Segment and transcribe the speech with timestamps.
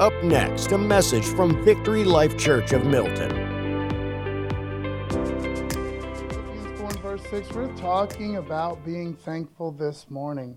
[0.00, 3.30] Up next, a message from Victory Life Church of Milton.
[5.10, 10.56] Philippians 4 and verse 6, we're talking about being thankful this morning.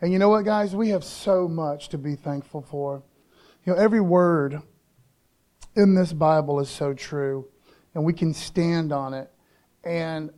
[0.00, 0.74] And you know what, guys?
[0.74, 3.02] We have so much to be thankful for.
[3.66, 4.62] You know, every word
[5.76, 7.48] in this Bible is so true,
[7.94, 9.30] and we can stand on it.
[9.84, 10.30] And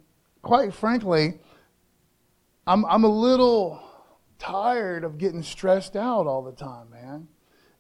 [0.43, 1.39] quite frankly,
[2.67, 3.81] I'm, I'm a little
[4.41, 7.29] tired of getting stressed out all the time, man.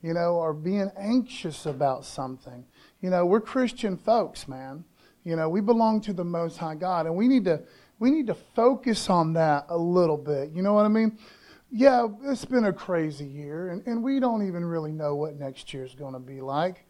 [0.05, 2.67] You know, or being anxious about something.
[3.01, 4.85] You know, we're Christian folks, man.
[5.25, 7.63] You know, we belong to the Most High God, and we need to
[7.99, 10.51] we need to focus on that a little bit.
[10.51, 11.19] You know what I mean?
[11.71, 15.73] Yeah, it's been a crazy year, and, and we don't even really know what next
[15.73, 16.85] year is going to be like.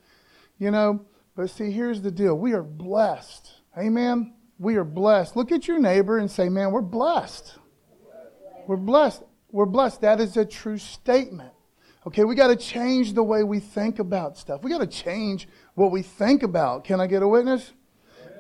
[0.58, 1.06] You know,
[1.36, 3.48] but see, here's the deal: we are blessed.
[3.78, 4.34] Amen.
[4.58, 5.36] We are blessed.
[5.36, 7.58] Look at your neighbor and say, "Man, we're blessed."
[8.66, 9.22] We're blessed.
[9.52, 10.00] We're blessed.
[10.00, 11.53] That is a true statement.
[12.06, 14.62] Okay, we got to change the way we think about stuff.
[14.62, 16.84] We got to change what we think about.
[16.84, 17.72] Can I get a witness?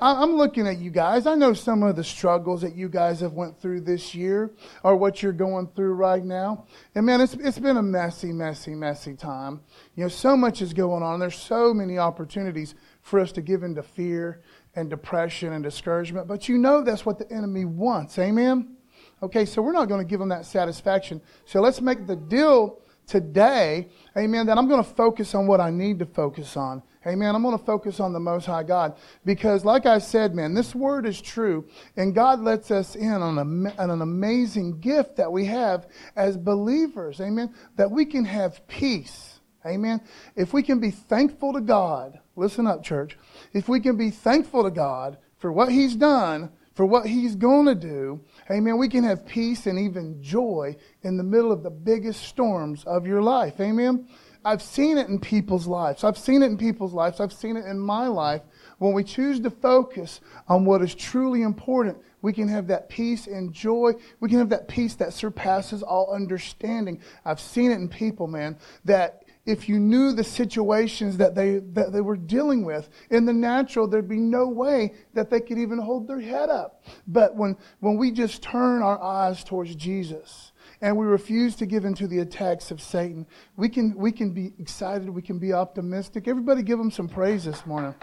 [0.02, 1.26] I'm looking at you guys.
[1.26, 4.50] I know some of the struggles that you guys have went through this year
[4.82, 6.66] or what you're going through right now.
[6.94, 9.60] And man, it's, it's been a messy, messy, messy time.
[9.94, 11.20] You know, so much is going on.
[11.20, 14.42] There's so many opportunities for us to give into fear
[14.74, 16.26] and depression and discouragement.
[16.26, 18.18] But you know that's what the enemy wants.
[18.18, 18.76] Amen?
[19.22, 21.22] Okay, so we're not going to give them that satisfaction.
[21.44, 25.70] So let's make the deal today, amen, that I'm going to focus on what I
[25.70, 26.82] need to focus on.
[27.06, 27.34] Amen.
[27.34, 28.96] I'm going to focus on the Most High God
[29.26, 33.36] because, like I said, man, this word is true, and God lets us in on,
[33.38, 37.20] a, on an amazing gift that we have as believers.
[37.20, 37.52] Amen.
[37.76, 39.40] That we can have peace.
[39.66, 40.00] Amen.
[40.36, 43.18] If we can be thankful to God, listen up, church.
[43.52, 47.66] If we can be thankful to God for what He's done, for what He's going
[47.66, 51.70] to do, amen, we can have peace and even joy in the middle of the
[51.70, 53.60] biggest storms of your life.
[53.60, 54.08] Amen.
[54.44, 56.04] I've seen it in people's lives.
[56.04, 57.18] I've seen it in people's lives.
[57.18, 58.42] I've seen it in my life.
[58.78, 63.26] When we choose to focus on what is truly important, we can have that peace
[63.26, 63.92] and joy.
[64.20, 67.00] We can have that peace that surpasses all understanding.
[67.24, 71.92] I've seen it in people, man, that if you knew the situations that they, that
[71.92, 75.78] they were dealing with in the natural, there'd be no way that they could even
[75.78, 76.82] hold their head up.
[77.06, 81.84] But when, when we just turn our eyes towards Jesus, and we refuse to give
[81.84, 85.52] in to the attacks of Satan, we can, we can be excited, we can be
[85.52, 86.26] optimistic.
[86.26, 87.94] Everybody give him some praise this morning.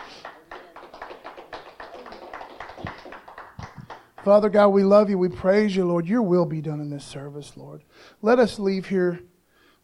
[4.23, 5.17] Father God, we love you.
[5.17, 6.05] We praise you, Lord.
[6.05, 7.83] Your will be done in this service, Lord.
[8.21, 9.19] Let us leave here,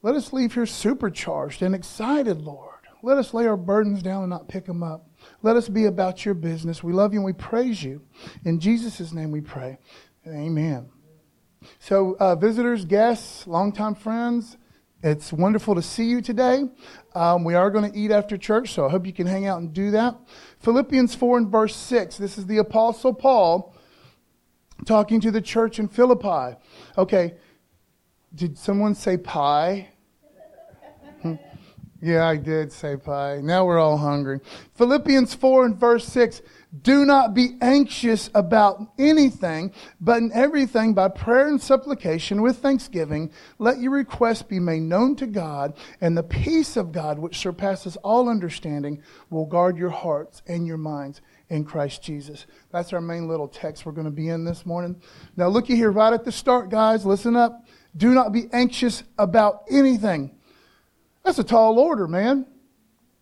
[0.01, 2.73] let us leave here supercharged and excited, Lord.
[3.03, 5.09] Let us lay our burdens down and not pick them up.
[5.43, 6.83] Let us be about your business.
[6.83, 8.01] We love you and we praise you.
[8.43, 9.77] In Jesus' name we pray.
[10.27, 10.89] Amen.
[11.79, 14.57] So, uh, visitors, guests, longtime friends,
[15.03, 16.63] it's wonderful to see you today.
[17.13, 19.59] Um, we are going to eat after church, so I hope you can hang out
[19.59, 20.15] and do that.
[20.59, 22.17] Philippians 4 and verse 6.
[22.17, 23.75] This is the Apostle Paul
[24.85, 26.57] talking to the church in Philippi.
[26.97, 27.35] Okay,
[28.37, 29.89] did someone say pie?
[31.23, 31.33] Hmm.
[31.99, 33.39] yeah, I did say pie.
[33.41, 34.39] Now we're all hungry.
[34.75, 36.43] Philippians 4 and verse 6.
[36.83, 43.31] Do not be anxious about anything, but in everything by prayer and supplication with thanksgiving,
[43.57, 47.95] let your requests be made known to God, and the peace of God, which surpasses
[47.97, 52.45] all understanding, will guard your hearts and your minds in Christ Jesus.
[52.69, 55.01] That's our main little text we're going to be in this morning.
[55.35, 57.05] Now, looky here right at the start, guys.
[57.05, 57.65] Listen up.
[57.97, 60.31] Do not be anxious about anything.
[61.23, 62.45] That's a tall order, man.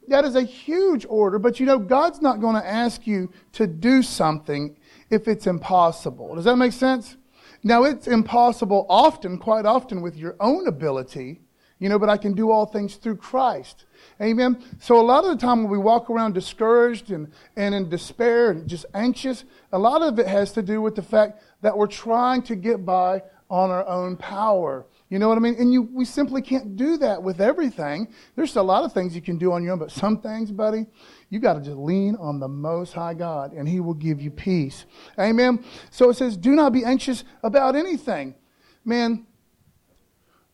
[0.07, 3.65] That is a huge order, but you know, God's not going to ask you to
[3.65, 4.77] do something
[5.09, 6.35] if it's impossible.
[6.35, 7.17] Does that make sense?
[7.63, 11.41] Now, it's impossible often, quite often, with your own ability,
[11.79, 13.85] you know, but I can do all things through Christ.
[14.21, 14.63] Amen.
[14.79, 18.51] So, a lot of the time when we walk around discouraged and, and in despair
[18.51, 21.87] and just anxious, a lot of it has to do with the fact that we're
[21.87, 24.85] trying to get by on our own power.
[25.09, 25.55] You know what I mean?
[25.59, 28.07] And you, we simply can't do that with everything.
[28.35, 30.87] There's a lot of things you can do on your own, but some things, buddy,
[31.29, 34.31] you got to just lean on the Most High God, and He will give you
[34.31, 34.85] peace.
[35.19, 35.63] Amen.
[35.91, 38.35] So it says, "Do not be anxious about anything."
[38.83, 39.25] Man,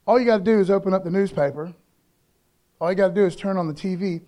[0.06, 1.74] all you got to do is open up the newspaper.
[2.80, 4.22] All you got to do is turn on the TV,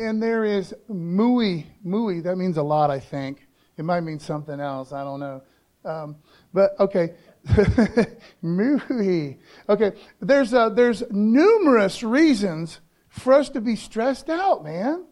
[0.00, 1.66] and there is mooey.
[1.86, 2.22] Mooey.
[2.22, 3.46] That means a lot, I think.
[3.76, 4.92] It might mean something else.
[4.92, 5.42] I don't know.
[5.84, 6.16] Um,
[6.52, 7.14] but okay,
[8.42, 9.38] Mooey.
[9.68, 15.04] Okay, there's, uh, there's numerous reasons for us to be stressed out, man.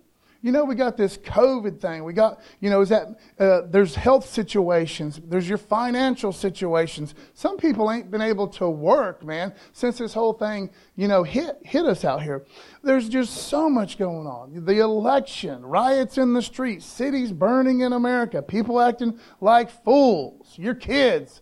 [0.45, 2.03] You know, we got this COVID thing.
[2.03, 7.15] We got, you know, is that uh, there's health situations, there's your financial situations.
[7.35, 11.59] Some people ain't been able to work, man, since this whole thing, you know, hit
[11.63, 12.45] hit us out here.
[12.83, 14.65] There's just so much going on.
[14.65, 20.75] The election, riots in the streets, cities burning in America, people acting like fools, your
[20.75, 21.41] kids,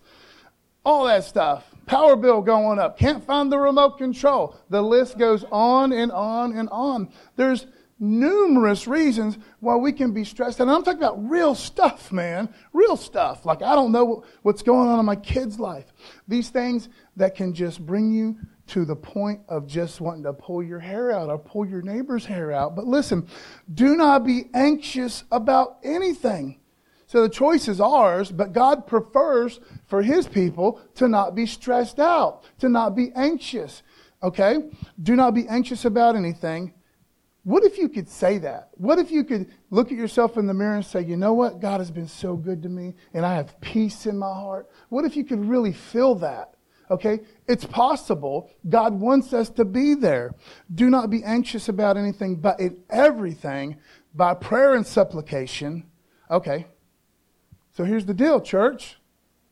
[0.84, 1.64] all that stuff.
[1.86, 4.56] Power bill going up, can't find the remote control.
[4.68, 7.10] The list goes on and on and on.
[7.36, 7.66] There's
[7.98, 10.60] numerous reasons why we can be stressed.
[10.60, 12.48] And I'm talking about real stuff, man.
[12.72, 13.44] Real stuff.
[13.44, 15.92] Like, I don't know what's going on in my kid's life.
[16.26, 18.38] These things that can just bring you
[18.68, 22.24] to the point of just wanting to pull your hair out or pull your neighbor's
[22.24, 22.76] hair out.
[22.76, 23.26] But listen,
[23.74, 26.59] do not be anxious about anything.
[27.10, 31.98] So the choice is ours, but God prefers for his people to not be stressed
[31.98, 33.82] out, to not be anxious.
[34.22, 34.70] Okay?
[35.02, 36.72] Do not be anxious about anything
[37.42, 38.70] what if you could say that?
[38.74, 41.60] What if you could look at yourself in the mirror and say, you know what?
[41.60, 44.68] God has been so good to me and I have peace in my heart.
[44.88, 46.54] What if you could really feel that?
[46.90, 47.20] Okay?
[47.48, 48.50] It's possible.
[48.68, 50.34] God wants us to be there.
[50.74, 53.78] Do not be anxious about anything, but in everything,
[54.14, 55.86] by prayer and supplication.
[56.30, 56.66] Okay.
[57.72, 58.96] So here's the deal, church.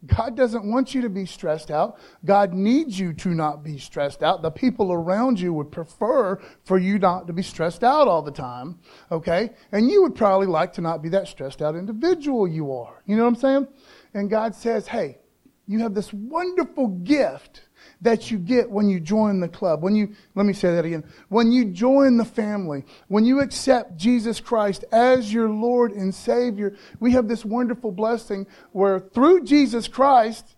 [0.07, 1.99] God doesn't want you to be stressed out.
[2.25, 4.43] God needs you to not be stressed out.
[4.43, 8.31] The people around you would prefer for you not to be stressed out all the
[8.31, 8.79] time,
[9.11, 9.51] okay?
[9.73, 13.03] And you would probably like to not be that stressed out individual you are.
[13.07, 13.69] You know what I'm saying?
[14.15, 15.19] And God says, hey,
[15.67, 17.63] you have this wonderful gift
[18.01, 19.83] that you get when you join the club.
[19.83, 21.05] When you, let me say that again.
[21.29, 26.77] When you join the family, when you accept Jesus Christ as your Lord and Savior,
[27.01, 30.57] we have this wonderful blessing where through Jesus Christ,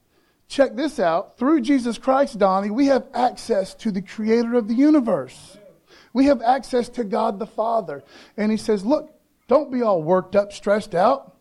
[0.48, 4.74] check this out, through Jesus Christ, Donnie, we have access to the creator of the
[4.74, 5.56] universe.
[6.12, 8.02] We have access to God the Father.
[8.36, 9.14] And he says, look,
[9.46, 11.36] don't be all worked up, stressed out.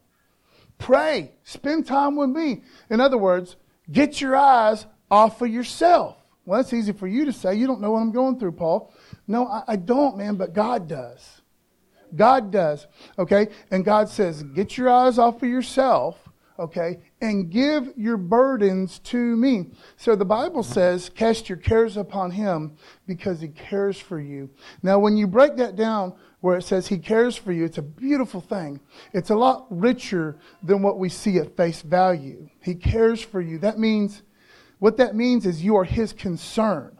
[0.77, 1.33] Pray.
[1.43, 2.63] Spend time with me.
[2.89, 3.55] In other words,
[3.91, 6.17] get your eyes off of yourself.
[6.45, 7.55] Well, that's easy for you to say.
[7.55, 8.93] You don't know what I'm going through, Paul.
[9.27, 11.41] No, I, I don't, man, but God does.
[12.15, 12.87] God does.
[13.19, 13.49] Okay?
[13.69, 16.17] And God says, get your eyes off of yourself,
[16.57, 19.71] okay, and give your burdens to me.
[19.95, 24.49] So the Bible says, cast your cares upon him because he cares for you.
[24.81, 27.83] Now, when you break that down, where it says he cares for you, it's a
[27.83, 28.79] beautiful thing.
[29.13, 32.49] It's a lot richer than what we see at face value.
[32.61, 33.59] He cares for you.
[33.59, 34.23] That means
[34.79, 36.97] what that means is you are his concern.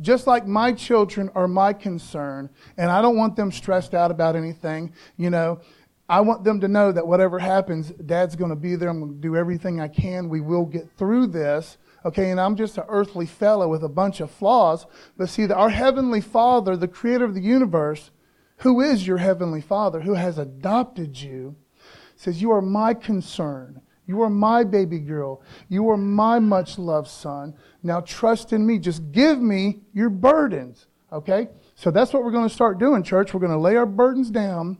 [0.00, 4.36] Just like my children are my concern, and I don't want them stressed out about
[4.36, 5.60] anything, you know.
[6.08, 8.88] I want them to know that whatever happens, Dad's going to be there.
[8.88, 10.28] I'm going to do everything I can.
[10.28, 11.78] We will get through this.
[12.04, 14.86] Okay, and I'm just an earthly fellow with a bunch of flaws.
[15.16, 18.10] But see, our Heavenly Father, the creator of the universe,
[18.58, 21.56] who is your Heavenly Father, who has adopted you,
[22.16, 23.80] says, You are my concern.
[24.06, 25.42] You are my baby girl.
[25.68, 27.54] You are my much loved son.
[27.82, 28.78] Now trust in me.
[28.78, 30.86] Just give me your burdens.
[31.12, 31.48] Okay?
[31.74, 33.32] So that's what we're going to start doing, church.
[33.32, 34.78] We're going to lay our burdens down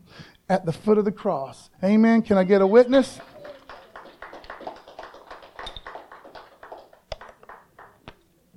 [0.48, 1.70] at the foot of the cross.
[1.82, 2.22] Amen.
[2.22, 3.20] Can I get a witness?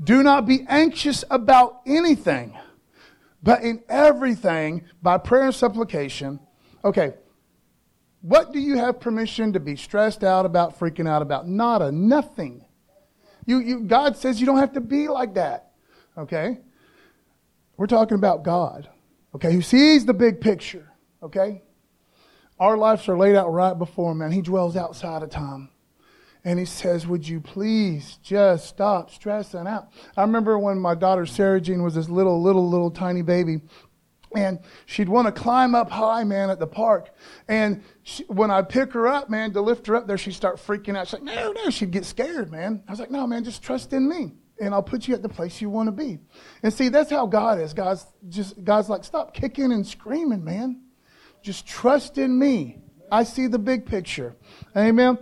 [0.03, 2.56] Do not be anxious about anything,
[3.41, 6.39] but in everything, by prayer and supplication.
[6.83, 7.13] Okay,
[8.25, 11.48] what do you have permission to be stressed out about, freaking out about?
[11.48, 12.66] Nada, nothing.
[13.45, 15.74] You, you, God says you don't have to be like that.
[16.18, 16.57] Okay?
[17.78, 18.90] We're talking about God,
[19.35, 21.61] okay, who sees the big picture, okay?
[22.59, 25.69] Our lives are laid out right before him, and he dwells outside of time.
[26.44, 29.90] And he says, Would you please just stop stressing out?
[30.16, 33.61] I remember when my daughter Sarah Jean was this little, little, little tiny baby,
[34.35, 37.09] and she'd want to climb up high, man, at the park.
[37.47, 40.57] And she, when I'd pick her up, man, to lift her up there, she'd start
[40.57, 41.07] freaking out.
[41.07, 42.83] She's like, no, no, she'd get scared, man.
[42.87, 44.33] I was like, no, man, just trust in me.
[44.59, 46.19] And I'll put you at the place you want to be.
[46.63, 47.73] And see, that's how God is.
[47.73, 50.81] God's just God's like, stop kicking and screaming, man.
[51.42, 52.77] Just trust in me.
[53.11, 54.35] I see the big picture.
[54.75, 55.18] Amen.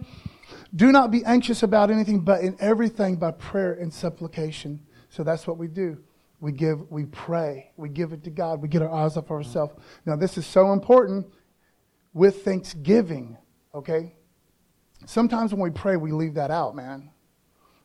[0.75, 4.81] Do not be anxious about anything, but in everything by prayer and supplication.
[5.09, 5.97] So that's what we do
[6.43, 9.75] we give, we pray, we give it to God, we get our eyes off ourselves.
[10.05, 11.25] Now, this is so important
[12.13, 13.37] with thanksgiving,
[13.73, 14.13] okay?
[15.05, 17.11] Sometimes when we pray, we leave that out, man.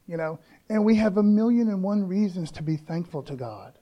[0.09, 3.79] You know, and we have a million and one reasons to be thankful to God.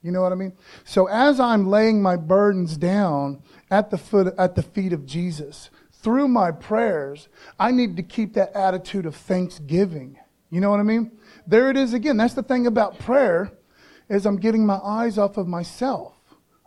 [0.00, 0.54] You know what I mean?
[0.84, 5.68] So as I'm laying my burdens down at the foot at the feet of Jesus,
[5.92, 7.28] through my prayers,
[7.60, 10.18] I need to keep that attitude of thanksgiving.
[10.48, 11.12] You know what I mean?
[11.46, 12.16] There it is again.
[12.16, 13.52] That's the thing about prayer
[14.08, 16.14] is I'm getting my eyes off of myself.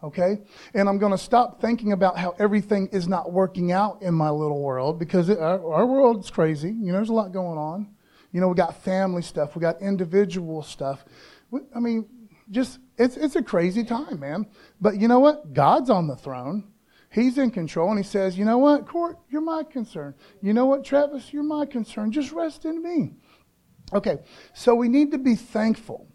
[0.03, 0.39] okay?
[0.73, 4.29] And I'm going to stop thinking about how everything is not working out in my
[4.29, 6.69] little world because it, our, our world's crazy.
[6.69, 7.89] You know, there's a lot going on.
[8.31, 11.05] You know, we got family stuff, we got individual stuff.
[11.49, 12.05] We, I mean,
[12.51, 14.47] just it's it's a crazy time, man.
[14.79, 15.53] But you know what?
[15.53, 16.65] God's on the throne.
[17.09, 19.17] He's in control, and he says, "You know what, Court?
[19.29, 20.13] You're my concern.
[20.41, 21.31] You know what, Travis?
[21.33, 22.11] You're my concern.
[22.11, 23.13] Just rest in me."
[23.93, 24.17] Okay,
[24.53, 26.07] so we need to be thankful.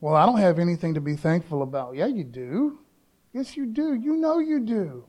[0.00, 1.94] Well, I don't have anything to be thankful about.
[1.94, 2.78] Yeah, you do.
[3.32, 3.94] Yes, you do.
[3.94, 5.04] You know you do.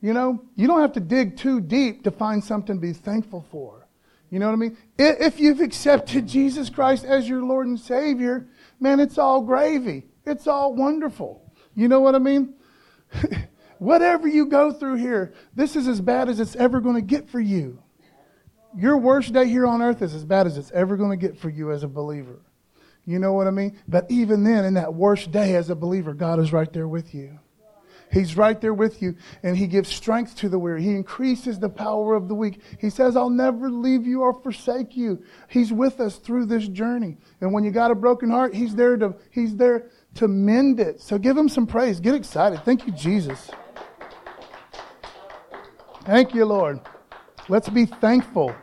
[0.00, 3.44] You know, you don't have to dig too deep to find something to be thankful
[3.50, 3.88] for.
[4.30, 4.76] You know what I mean?
[4.98, 8.46] If you've accepted Jesus Christ as your Lord and Savior,
[8.78, 10.06] man, it's all gravy.
[10.26, 11.50] It's all wonderful.
[11.74, 12.54] You know what I mean?
[13.78, 17.28] Whatever you go through here, this is as bad as it's ever going to get
[17.28, 17.82] for you.
[18.76, 21.38] Your worst day here on earth is as bad as it's ever going to get
[21.38, 22.40] for you as a believer.
[23.08, 23.74] You know what I mean?
[23.88, 27.14] But even then, in that worst day as a believer, God is right there with
[27.14, 27.38] you.
[28.12, 30.82] He's right there with you, and He gives strength to the weary.
[30.82, 32.60] He increases the power of the weak.
[32.78, 35.24] He says, I'll never leave you or forsake you.
[35.48, 37.16] He's with us through this journey.
[37.40, 39.86] And when you got a broken heart, He's there to, he's there
[40.16, 41.00] to mend it.
[41.00, 42.00] So give Him some praise.
[42.00, 42.62] Get excited.
[42.62, 43.50] Thank you, Jesus.
[46.04, 46.80] Thank you, Lord.
[47.48, 48.54] Let's be thankful.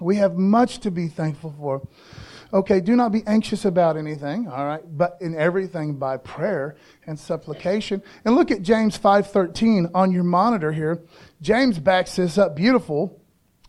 [0.00, 1.82] We have much to be thankful for.
[2.54, 7.18] Okay, do not be anxious about anything, all right, but in everything by prayer and
[7.18, 8.00] supplication.
[8.24, 11.02] And look at James 5:13 on your monitor here.
[11.42, 13.20] James backs this up beautiful,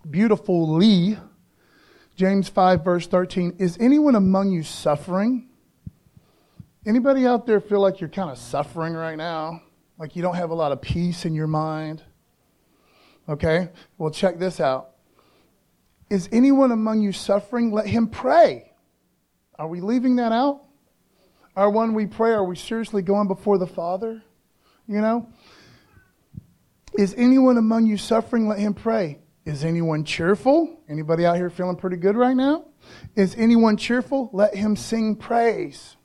[0.07, 1.17] beautifully.
[2.15, 5.49] James 5 verse 13, is anyone among you suffering?
[6.85, 9.63] Anybody out there feel like you're kind of suffering right now?
[9.97, 12.03] Like you don't have a lot of peace in your mind?
[13.27, 13.69] Okay?
[13.97, 14.91] Well, check this out.
[16.11, 17.71] Is anyone among you suffering?
[17.71, 18.73] Let him pray.
[19.57, 20.61] Are we leaving that out?
[21.55, 24.21] Are when we pray, are we seriously going before the Father?
[24.87, 25.29] You know?
[26.97, 28.47] Is anyone among you suffering?
[28.47, 29.19] Let him pray.
[29.45, 30.81] Is anyone cheerful?
[30.89, 32.65] Anybody out here feeling pretty good right now?
[33.15, 34.29] Is anyone cheerful?
[34.33, 35.95] Let him sing praise.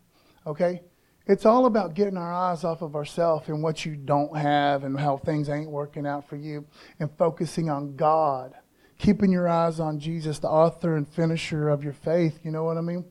[0.46, 0.82] Okay?
[1.26, 4.98] It's all about getting our eyes off of ourselves and what you don't have and
[4.98, 6.66] how things ain't working out for you
[6.98, 8.54] and focusing on God.
[8.98, 12.40] Keeping your eyes on Jesus, the author and finisher of your faith.
[12.42, 13.04] You know what I mean?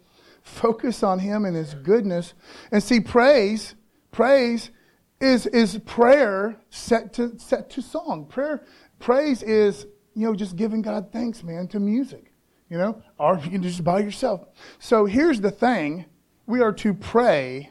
[0.49, 2.33] Focus on Him and His goodness.
[2.71, 3.75] And see, praise,
[4.11, 4.71] praise
[5.19, 8.25] is, is prayer set to, set to song.
[8.25, 8.63] Prayer,
[8.99, 12.31] praise is, you know, just giving God thanks, man, to music,
[12.69, 14.47] you know, or you can just by yourself.
[14.79, 16.05] So here's the thing
[16.45, 17.69] we are to pray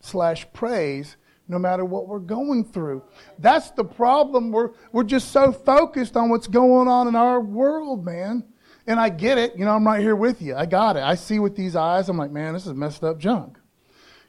[0.00, 1.16] slash praise
[1.48, 3.02] no matter what we're going through.
[3.40, 4.52] That's the problem.
[4.52, 8.44] We're, we're just so focused on what's going on in our world, man.
[8.90, 9.56] And I get it.
[9.56, 10.56] You know, I'm right here with you.
[10.56, 11.04] I got it.
[11.04, 12.08] I see with these eyes.
[12.08, 13.56] I'm like, man, this is messed up junk.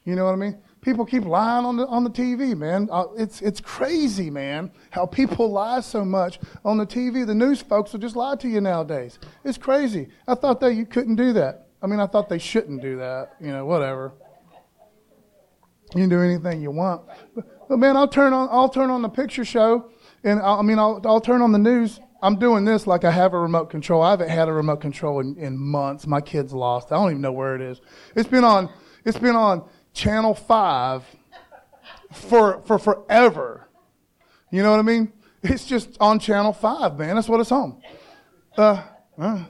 [0.06, 0.56] You know what I mean?
[0.82, 2.88] People keep lying on the on the TV, man.
[2.92, 4.70] Uh, it's it's crazy, man.
[4.92, 7.26] How people lie so much on the TV.
[7.26, 9.18] The news folks will just lie to you nowadays.
[9.44, 10.10] It's crazy.
[10.28, 11.70] I thought that you couldn't do that.
[11.82, 13.38] I mean, I thought they shouldn't do that.
[13.42, 14.14] You know, whatever.
[15.96, 17.02] You can do anything you want,
[17.34, 19.90] but, but man, I'll turn on I'll turn on the picture show,
[20.24, 23.12] and I'll, I mean I'll I'll turn on the news I'm doing this like I
[23.12, 24.02] have a remote control.
[24.02, 26.06] I haven't had a remote control in, in months.
[26.06, 26.92] My kid's lost.
[26.92, 27.82] I don't even know where it is.
[28.16, 28.70] It's been on.
[29.06, 31.04] It's been on channel five
[32.12, 33.68] for for forever.
[34.52, 35.14] You know what I mean?
[35.44, 37.16] It's just on channel five, man.
[37.16, 37.82] That's what it's on.
[38.56, 38.84] Uh,
[39.18, 39.44] uh,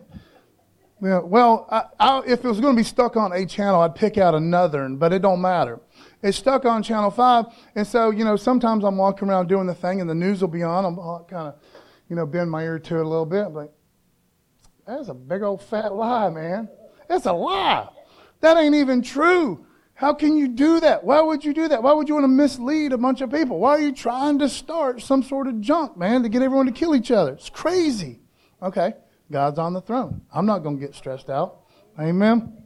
[1.01, 3.96] yeah, well, I, I, if it was going to be stuck on a channel, I'd
[3.96, 5.80] pick out another, but it don't matter.
[6.22, 9.74] It's stuck on channel five, and so you know sometimes I'm walking around doing the
[9.74, 10.86] thing, and the news will be on.
[10.86, 11.56] I'm kind of
[12.12, 13.46] you know, bend my ear to it a little bit.
[13.46, 13.72] I'm like,
[14.86, 16.68] that's a big old fat lie, man.
[17.08, 17.88] That's a lie.
[18.41, 19.65] That ain't even true.
[19.94, 21.06] How can you do that?
[21.06, 21.82] Why would you do that?
[21.82, 23.60] Why would you want to mislead a bunch of people?
[23.60, 26.74] Why are you trying to start some sort of junk, man, to get everyone to
[26.74, 27.32] kill each other?
[27.32, 28.20] It's crazy.
[28.62, 28.94] Okay,
[29.32, 30.22] God's on the throne.
[30.34, 31.62] I'm not going to get stressed out.
[31.98, 32.58] Amen.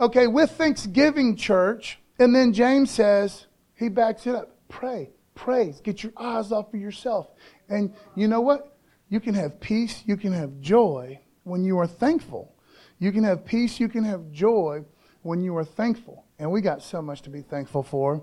[0.00, 4.54] Okay, with Thanksgiving, church, and then James says, he backs it up.
[4.68, 7.28] Pray, praise, get your eyes off of yourself.
[7.70, 8.68] And you know what?
[9.12, 12.56] You can have peace, you can have joy when you are thankful.
[12.98, 14.86] You can have peace, you can have joy
[15.20, 16.24] when you are thankful.
[16.38, 18.22] And we got so much to be thankful for.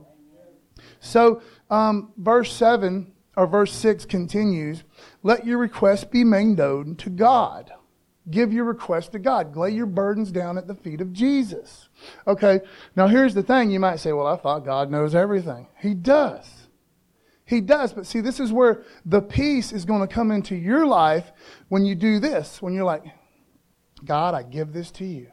[0.99, 4.83] So, um, verse 7 or verse 6 continues
[5.21, 7.71] Let your request be made known to God.
[8.31, 9.55] Give your request to God.
[9.55, 11.87] Lay your burdens down at the feet of Jesus.
[12.25, 12.61] Okay,
[12.95, 13.69] now here's the thing.
[13.69, 15.67] You might say, Well, I thought God knows everything.
[15.79, 16.58] He does.
[17.49, 20.85] He does, but see, this is where the peace is going to come into your
[20.85, 21.31] life
[21.67, 22.61] when you do this.
[22.61, 23.03] When you're like,
[24.05, 25.31] God, I give this to you.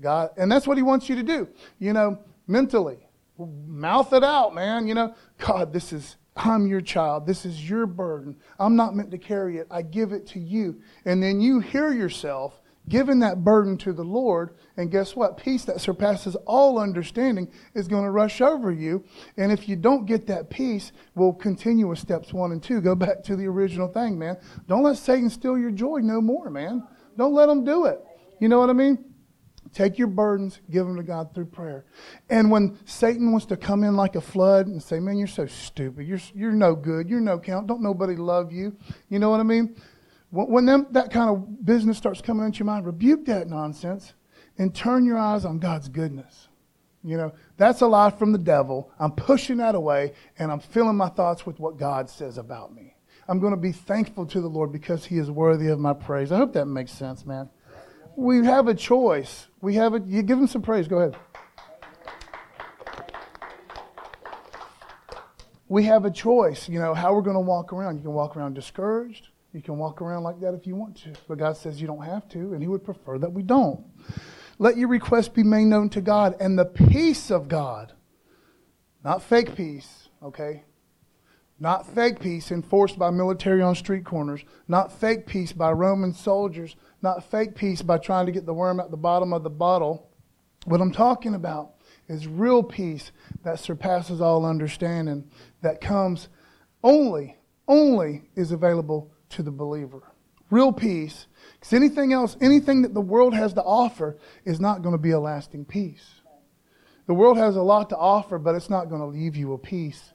[0.00, 1.46] God, and that's what He wants you to do,
[1.78, 2.18] you know,
[2.48, 2.98] mentally.
[3.38, 4.88] mouth it out, man.
[4.88, 7.24] You know, God, this is, I'm your child.
[7.24, 8.34] This is your burden.
[8.58, 9.68] I'm not meant to carry it.
[9.70, 10.80] I give it to you.
[11.04, 14.54] And then you hear yourself giving that burden to the Lord.
[14.76, 15.36] And guess what?
[15.36, 19.04] Peace that surpasses all understanding is going to rush over you.
[19.36, 22.80] And if you don't get that peace, we'll continue with steps one and two.
[22.80, 24.38] Go back to the original thing, man.
[24.66, 26.86] Don't let Satan steal your joy no more, man.
[27.16, 28.00] Don't let him do it.
[28.40, 29.04] You know what I mean?
[29.72, 31.84] Take your burdens, give them to God through prayer.
[32.30, 35.46] And when Satan wants to come in like a flood and say, Man, you're so
[35.46, 36.06] stupid.
[36.06, 37.08] You're, you're no good.
[37.08, 37.66] You're no count.
[37.66, 38.76] Don't nobody love you.
[39.08, 39.76] You know what I mean?
[40.30, 44.12] When them, that kind of business starts coming into your mind, rebuke that nonsense
[44.58, 46.48] and turn your eyes on God's goodness.
[47.02, 48.90] You know, that's a lie from the devil.
[48.98, 52.94] I'm pushing that away and I'm filling my thoughts with what God says about me.
[53.26, 56.32] I'm going to be thankful to the Lord because he is worthy of my praise.
[56.32, 57.48] I hope that makes sense, man
[58.18, 59.46] we have a choice.
[59.60, 60.88] We have a, you give him some praise.
[60.88, 61.16] Go ahead.
[65.68, 67.96] We have a choice, you know, how we're going to walk around.
[67.96, 69.28] You can walk around discouraged.
[69.52, 71.12] You can walk around like that if you want to.
[71.26, 73.84] But God says you don't have to, and He would prefer that we don't.
[74.58, 77.92] Let your request be made known to God, and the peace of God,
[79.04, 80.64] not fake peace, okay?
[81.60, 86.76] Not fake peace enforced by military on street corners, not fake peace by Roman soldiers,
[87.02, 90.10] not fake peace by trying to get the worm at the bottom of the bottle.
[90.66, 91.74] What I'm talking about
[92.08, 93.12] is real peace
[93.44, 95.30] that surpasses all understanding,
[95.62, 96.28] that comes
[96.82, 100.02] only, only is available to the believer.
[100.50, 101.26] Real peace.
[101.54, 105.10] Because anything else, anything that the world has to offer is not going to be
[105.10, 106.20] a lasting peace.
[107.06, 109.58] The world has a lot to offer, but it's not going to leave you a
[109.58, 110.12] peace.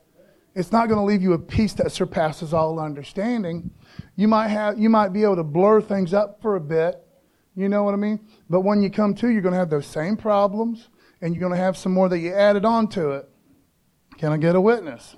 [0.55, 3.71] It's not going to leave you a peace that surpasses all understanding.
[4.15, 7.03] You might have you might be able to blur things up for a bit.
[7.55, 8.19] You know what I mean?
[8.49, 10.89] But when you come to, you're going to have those same problems,
[11.21, 13.29] and you're going to have some more that you added on to it.
[14.17, 15.15] Can I get a witness?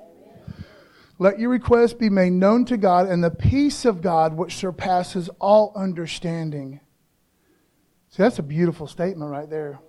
[1.17, 5.29] Let your request be made known to God, and the peace of God, which surpasses
[5.39, 6.81] all understanding.
[8.09, 9.79] See, that's a beautiful statement right there.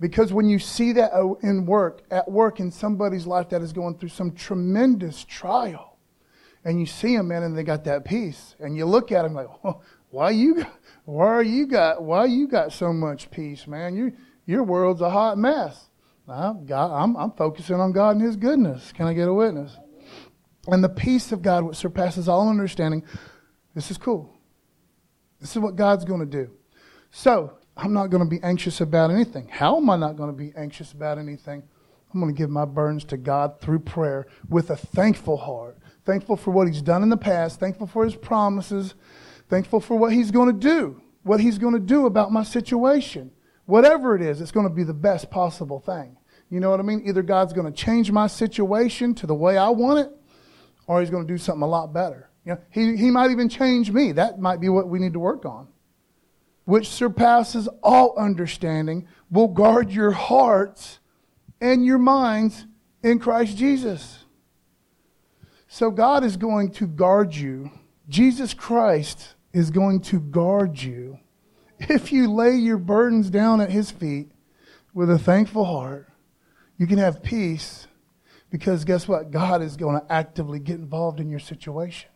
[0.00, 3.72] Because when you see that uh, in work, at work in somebody's life that is
[3.72, 5.98] going through some tremendous trial,
[6.64, 9.34] and you see them, man, and they got that peace, and you look at them
[9.34, 10.64] like, oh, why you,
[11.04, 13.96] why are you got, why you got so much peace, man?
[13.96, 14.12] You,
[14.46, 15.88] your world's a hot mess.
[16.28, 18.92] I'm, God, I'm, I'm focusing on God and His goodness.
[18.92, 19.76] Can I get a witness?
[20.68, 23.02] And the peace of God, which surpasses all understanding,
[23.74, 24.34] this is cool.
[25.40, 26.50] This is what God's going to do.
[27.10, 29.48] So, I'm not going to be anxious about anything.
[29.48, 31.62] How am I not going to be anxious about anything?
[32.12, 35.78] I'm going to give my burdens to God through prayer with a thankful heart.
[36.04, 38.94] Thankful for what He's done in the past, thankful for His promises,
[39.48, 43.30] thankful for what He's going to do, what He's going to do about my situation.
[43.66, 46.16] Whatever it is, it's going to be the best possible thing.
[46.50, 47.02] You know what I mean?
[47.06, 50.17] Either God's going to change my situation to the way I want it,
[50.88, 52.28] or He's going to do something a lot better.
[52.44, 54.10] You know, he, he might even change me.
[54.10, 55.68] That might be what we need to work on
[56.68, 60.98] which surpasses all understanding, will guard your hearts
[61.62, 62.66] and your minds
[63.02, 64.26] in Christ Jesus.
[65.66, 67.70] So God is going to guard you.
[68.06, 71.18] Jesus Christ is going to guard you.
[71.80, 74.30] If you lay your burdens down at his feet
[74.92, 76.06] with a thankful heart,
[76.76, 77.86] you can have peace
[78.50, 79.30] because guess what?
[79.30, 82.10] God is going to actively get involved in your situation.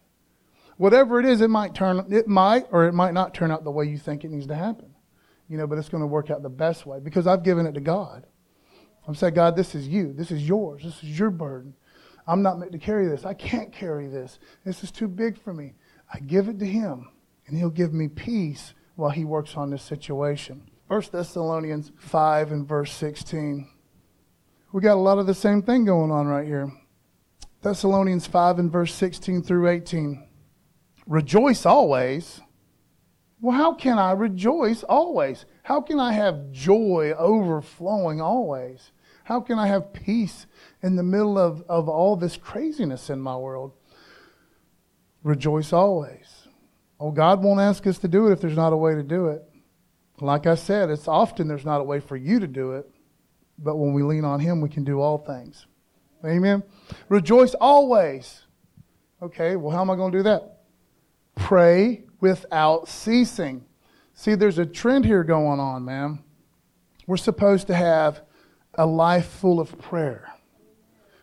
[0.77, 3.71] Whatever it is, it might turn, it might or it might not turn out the
[3.71, 4.95] way you think it needs to happen.
[5.49, 7.73] You know, but it's going to work out the best way because I've given it
[7.73, 8.27] to God.
[9.07, 10.13] I'm saying, God, this is you.
[10.13, 10.83] This is yours.
[10.85, 11.75] This is your burden.
[12.27, 13.27] I'm not meant to carry this.
[13.27, 14.39] I can't carry this.
[14.65, 15.75] This is too big for me.
[16.13, 17.11] I give it to Him,
[17.47, 20.71] and He'll give me peace while He works on this situation.
[20.87, 23.69] 1 Thessalonians 5 and verse 16.
[24.73, 26.73] We got a lot of the same thing going on right here.
[27.61, 30.27] Thessalonians 5 and verse 16 through 18.
[31.07, 32.41] Rejoice always.
[33.43, 35.45] Well, how can I rejoice always?
[35.65, 38.93] How can I have joy overflowing always?
[39.25, 40.47] How can I have peace
[40.83, 43.73] in the middle of, of all this craziness in my world?
[45.23, 46.49] Rejoice always.
[46.99, 49.27] Oh, God won't ask us to do it if there's not a way to do
[49.27, 49.43] it.
[50.21, 52.89] Like I said, it's often there's not a way for you to do it,
[53.59, 55.67] but when we lean on Him, we can do all things.
[56.25, 56.63] Amen.
[57.09, 58.43] Rejoice always.
[59.21, 60.61] Okay, well, how am I going to do that?
[61.35, 63.65] Pray without ceasing.
[64.15, 66.23] See, there's a trend here going on, man.
[67.07, 68.23] We're supposed to have
[68.75, 70.29] a life full of prayer.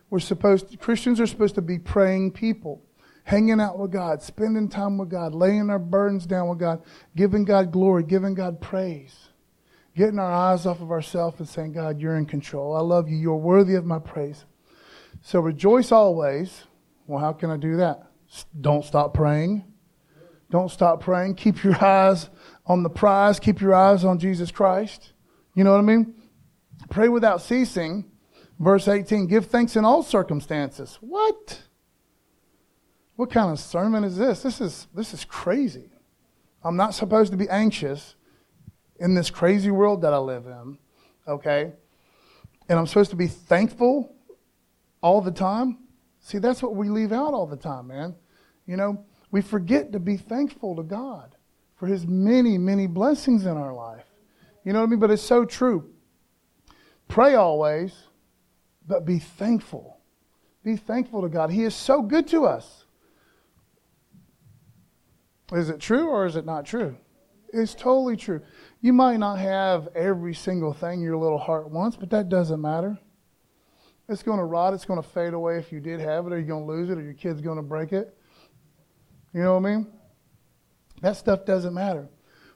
[0.09, 2.81] We're supposed to, Christians are supposed to be praying people,
[3.23, 6.81] hanging out with God, spending time with God, laying our burdens down with God,
[7.15, 9.28] giving God glory, giving God praise,
[9.99, 12.73] getting our eyes off of ourselves and saying, God, you're in control.
[12.73, 13.17] I love you.
[13.17, 14.45] You're worthy of my praise.
[15.21, 16.63] So rejoice always.
[17.05, 18.07] Well, how can I do that?
[18.61, 19.65] Don't stop praying.
[20.49, 21.35] Don't stop praying.
[21.35, 22.29] Keep your eyes
[22.65, 23.41] on the prize.
[23.41, 25.11] Keep your eyes on Jesus Christ.
[25.53, 26.15] You know what I mean?
[26.89, 28.09] Pray without ceasing.
[28.57, 30.97] Verse 18 Give thanks in all circumstances.
[31.01, 31.61] What?
[33.17, 34.43] What kind of sermon is this?
[34.43, 35.89] This is, this is crazy.
[36.63, 38.15] I'm not supposed to be anxious
[38.99, 40.77] in this crazy world that I live in,
[41.27, 41.71] okay?
[42.67, 44.15] And I'm supposed to be thankful
[45.01, 45.77] all the time.
[46.19, 48.15] See, that's what we leave out all the time, man.
[48.65, 51.35] You know, we forget to be thankful to God
[51.75, 54.05] for his many, many blessings in our life.
[54.65, 54.99] You know what I mean?
[54.99, 55.89] But it's so true.
[57.07, 57.93] Pray always,
[58.85, 59.99] but be thankful.
[60.63, 61.49] Be thankful to God.
[61.49, 62.85] He is so good to us.
[65.53, 66.95] Is it true or is it not true?
[67.51, 68.41] It's totally true.
[68.81, 72.97] You might not have every single thing your little heart wants, but that doesn't matter.
[74.07, 74.73] It's going to rot.
[74.73, 76.89] It's going to fade away if you did have it, or you're going to lose
[76.89, 78.17] it, or your kid's going to break it.
[79.33, 79.87] You know what I mean?
[81.01, 82.09] That stuff doesn't matter.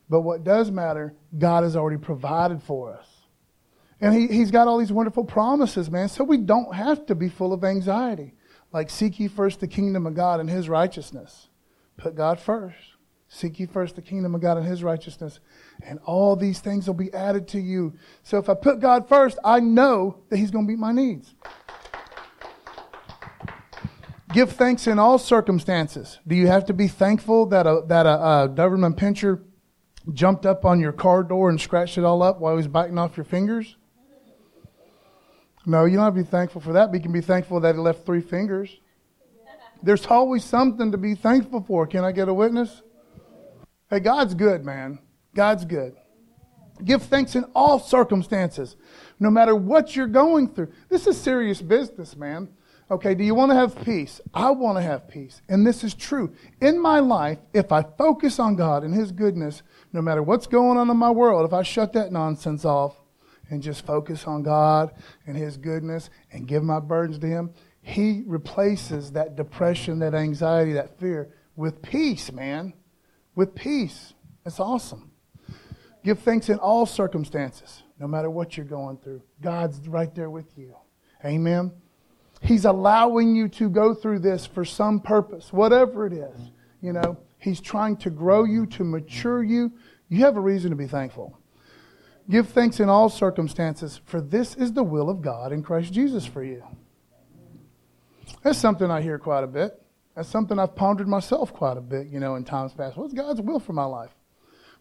[0.10, 3.08] But what does matter, God has already provided for us.
[4.02, 7.30] And he, He's got all these wonderful promises, man, so we don't have to be
[7.30, 8.34] full of anxiety.
[8.72, 11.50] Like, seek ye first the kingdom of God and His righteousness.
[11.98, 12.93] Put God first.
[13.34, 15.40] Seek ye first the kingdom of God and his righteousness,
[15.84, 17.94] and all these things will be added to you.
[18.22, 21.34] So if I put God first, I know that he's going to meet my needs.
[24.32, 26.20] Give thanks in all circumstances.
[26.28, 29.42] Do you have to be thankful that a, that a, a Doberman Pinscher
[30.14, 33.00] jumped up on your car door and scratched it all up while he was biting
[33.00, 33.78] off your fingers?
[35.66, 37.74] No, you don't have to be thankful for that, but you can be thankful that
[37.74, 38.78] he left three fingers.
[39.82, 41.88] There's always something to be thankful for.
[41.88, 42.84] Can I get a witness?
[43.94, 44.98] Hey, God's good, man.
[45.36, 45.96] God's good.
[46.84, 48.76] Give thanks in all circumstances,
[49.20, 50.72] no matter what you're going through.
[50.90, 52.50] This is serious business, man.
[52.90, 54.20] Okay, do you want to have peace?
[54.34, 55.44] I want to have peace.
[55.48, 56.34] And this is true.
[56.60, 60.80] In my life, if I focus on God and His goodness, no matter what's going
[60.80, 62.96] on in my world, if I shut that nonsense off
[63.52, 64.92] and just focus on God
[65.28, 67.54] and His goodness and give my burdens to Him,
[67.84, 72.74] he replaces that depression, that anxiety, that fear with peace, man.
[73.36, 74.14] With peace.
[74.46, 75.12] It's awesome.
[76.04, 79.22] Give thanks in all circumstances, no matter what you're going through.
[79.42, 80.76] God's right there with you.
[81.24, 81.72] Amen.
[82.42, 86.52] He's allowing you to go through this for some purpose, whatever it is.
[86.82, 89.72] You know, He's trying to grow you, to mature you.
[90.10, 91.40] You have a reason to be thankful.
[92.30, 96.26] Give thanks in all circumstances, for this is the will of God in Christ Jesus
[96.26, 96.64] for you.
[98.44, 99.82] That's something I hear quite a bit.
[100.16, 102.98] That's something I've pondered myself quite a bit, you know, in times past.
[102.98, 104.12] What's God's will for my life?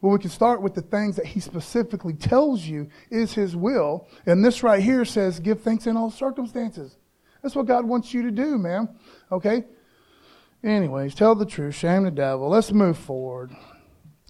[0.00, 4.08] Well, we can start with the things that He specifically tells you is His will.
[4.26, 6.96] And this right here says, give thanks in all circumstances.
[7.42, 8.88] That's what God wants you to do, man.
[9.30, 9.64] Okay?
[10.64, 12.48] Anyways, tell the truth, shame the devil.
[12.48, 13.52] Let's move forward.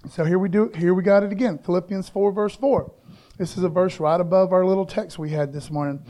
[0.09, 1.59] So here we do here we got it again.
[1.59, 2.93] Philippians 4, verse 4.
[3.39, 6.05] This is a verse right above our little text we had this morning.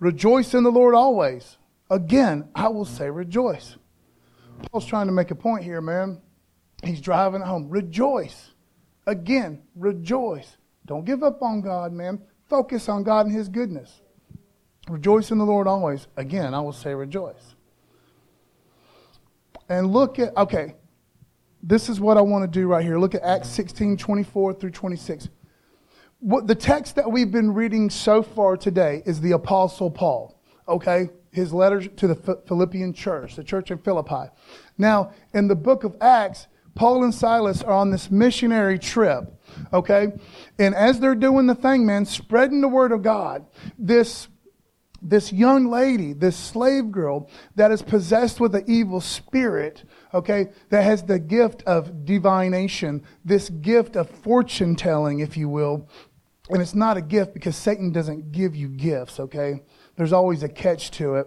[0.00, 1.56] Rejoice in the Lord always.
[1.90, 3.76] Again, I will say rejoice.
[4.62, 6.20] Paul's trying to make a point here, man.
[6.82, 7.68] He's driving home.
[7.68, 8.52] Rejoice.
[9.06, 10.56] Again, rejoice.
[10.86, 12.20] Don't give up on God, man.
[12.48, 14.00] Focus on God and His goodness.
[14.88, 16.06] Rejoice in the Lord always.
[16.16, 17.54] Again, I will say rejoice.
[19.68, 20.74] And look at, okay,
[21.62, 22.98] this is what I want to do right here.
[22.98, 25.28] Look at Acts 16 24 through 26.
[26.20, 31.10] What the text that we've been reading so far today is the Apostle Paul, okay?
[31.38, 32.14] His letters to the
[32.46, 34.30] Philippian church, the church in Philippi.
[34.76, 39.24] Now, in the book of Acts, Paul and Silas are on this missionary trip,
[39.72, 40.12] okay?
[40.58, 43.46] And as they're doing the thing, man, spreading the word of God,
[43.78, 44.28] this
[45.00, 50.82] this young lady, this slave girl that is possessed with an evil spirit, okay, that
[50.82, 55.88] has the gift of divination, this gift of fortune telling, if you will.
[56.50, 59.62] And it's not a gift because Satan doesn't give you gifts, okay?
[59.98, 61.26] There's always a catch to it.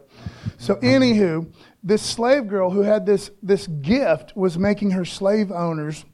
[0.57, 1.53] So, anywho,
[1.83, 6.05] this slave girl who had this, this gift was making her slave owners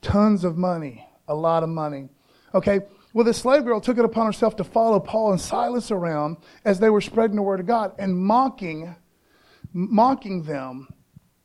[0.00, 2.08] tons of money, a lot of money.
[2.54, 2.82] Okay,
[3.14, 6.78] well, the slave girl took it upon herself to follow Paul and Silas around as
[6.78, 8.94] they were spreading the word of God and mocking,
[9.72, 10.86] mocking them.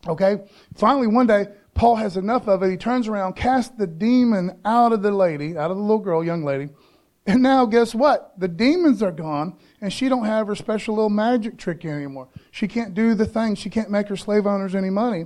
[0.08, 0.38] Okay,
[0.76, 2.70] finally, one day, Paul has enough of it.
[2.70, 6.24] He turns around, casts the demon out of the lady, out of the little girl,
[6.24, 6.70] young lady.
[7.26, 8.34] And now, guess what?
[8.38, 12.28] The demons are gone and she don't have her special little magic trick anymore.
[12.52, 13.56] She can't do the thing.
[13.56, 15.26] She can't make her slave owners any money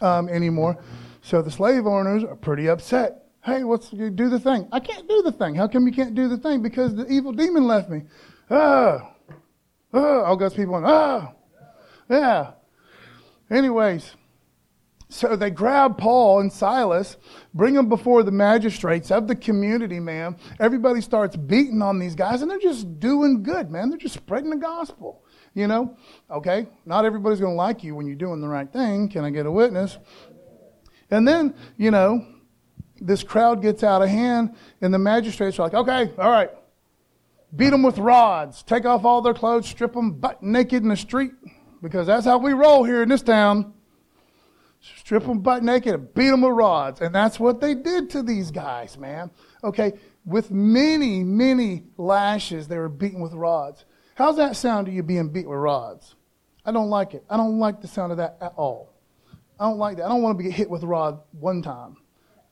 [0.00, 0.78] um, anymore.
[1.22, 3.24] So the slave owners are pretty upset.
[3.44, 4.68] Hey, what's do the thing?
[4.72, 5.54] I can't do the thing.
[5.54, 6.62] How come you can't do the thing?
[6.62, 8.02] Because the evil demon left me.
[8.50, 9.14] Ah,
[9.92, 11.32] oh, all God's people ah,
[12.08, 12.52] yeah.
[13.50, 14.14] Anyways,
[15.08, 17.16] so they grab Paul and Silas,
[17.52, 20.36] bring them before the magistrates of the community, man.
[20.58, 23.90] Everybody starts beating on these guys, and they're just doing good, man.
[23.90, 25.22] They're just spreading the gospel.
[25.54, 25.96] You know,
[26.30, 29.08] okay, not everybody's going to like you when you're doing the right thing.
[29.08, 29.98] Can I get a witness?
[31.10, 32.26] And then, you know,
[33.00, 36.50] this crowd gets out of hand, and the magistrates are like, okay, all right,
[37.54, 40.96] beat them with rods, take off all their clothes, strip them butt naked in the
[40.96, 41.32] street,
[41.82, 43.73] because that's how we roll here in this town.
[44.96, 47.00] Strip them butt naked and beat them with rods.
[47.00, 49.30] And that's what they did to these guys, man.
[49.62, 49.94] Okay,
[50.24, 53.84] with many, many lashes, they were beaten with rods.
[54.14, 56.14] How's that sound to you being beat with rods?
[56.64, 57.24] I don't like it.
[57.28, 58.92] I don't like the sound of that at all.
[59.58, 60.04] I don't like that.
[60.04, 61.96] I don't want to be hit with a rod one time,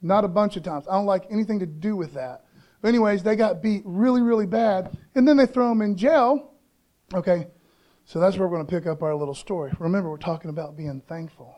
[0.00, 0.86] not a bunch of times.
[0.88, 2.44] I don't like anything to do with that.
[2.80, 6.52] But anyways, they got beat really, really bad, and then they throw them in jail.
[7.14, 7.46] Okay,
[8.04, 9.72] so that's where we're going to pick up our little story.
[9.78, 11.56] Remember, we're talking about being thankful.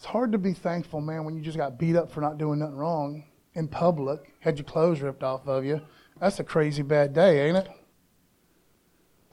[0.00, 2.60] It's hard to be thankful, man, when you just got beat up for not doing
[2.60, 5.82] nothing wrong in public, had your clothes ripped off of you.
[6.18, 7.68] That's a crazy bad day, ain't it?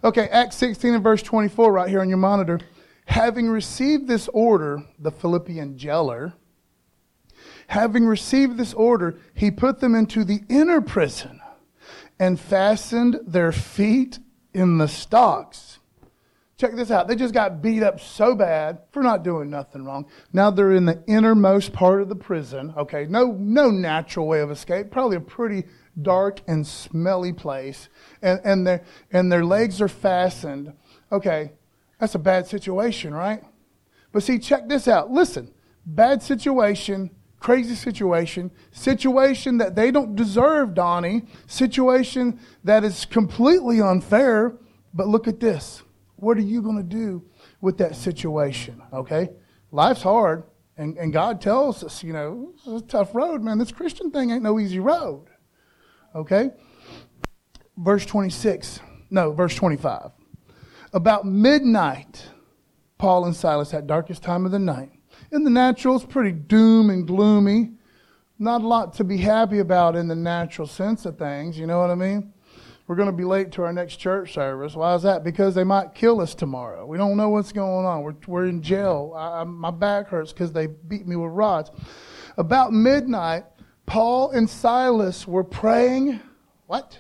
[0.03, 2.60] Okay, Acts 16 and verse 24, right here on your monitor.
[3.06, 6.34] Having received this order, the Philippian jailer,
[7.67, 11.39] having received this order, he put them into the inner prison
[12.19, 14.19] and fastened their feet
[14.53, 15.77] in the stocks.
[16.58, 17.08] Check this out.
[17.08, 20.08] They just got beat up so bad for not doing nothing wrong.
[20.34, 22.74] Now they're in the innermost part of the prison.
[22.76, 24.89] Okay, no, no natural way of escape.
[24.89, 25.65] Probably a pretty
[26.02, 27.89] dark and smelly place,
[28.24, 30.74] and, and, their, and their legs are fastened.
[31.12, 31.52] Okay,
[32.00, 33.43] that's a bad situation, right?
[34.12, 35.12] But see, check this out.
[35.12, 35.54] Listen,
[35.86, 44.58] bad situation, crazy situation, situation that they don't deserve, Donnie, situation that is completely unfair.
[44.91, 45.84] But look at this.
[46.17, 47.23] What are you going to do
[47.62, 48.82] with that situation?
[48.91, 49.30] Okay?
[49.71, 50.43] Life's hard,
[50.75, 53.58] and, and God tells us, you know, it's a tough road, man.
[53.58, 55.27] This Christian thing ain't no easy road.
[56.15, 56.51] Okay?
[57.77, 58.80] Verse 26.
[59.10, 60.12] No, verse 25.
[60.93, 62.27] About midnight,
[62.97, 64.91] Paul and Silas had darkest time of the night.
[65.32, 67.71] In the natural, it's pretty doom and gloomy.
[68.39, 71.80] Not a lot to be happy about in the natural sense of things, you know
[71.80, 72.34] what I mean?
[72.88, 74.73] We're going to be late to our next church service.
[74.73, 75.23] Why is that?
[75.26, 76.86] Because they might kill us tomorrow.
[76.86, 78.02] We don't know what's going on.
[78.02, 79.13] We're, we're in jail.
[79.15, 81.69] I, I, my back hurts because they beat me with rods.
[82.38, 83.43] About midnight,
[83.86, 86.21] Paul and Silas were praying.
[86.67, 86.97] What?